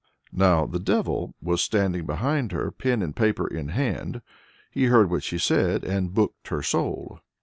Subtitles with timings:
[0.33, 4.23] Now the devil "was standing behind her, pen and paper in hand.
[4.71, 7.19] He heard what she said, and booked her soul."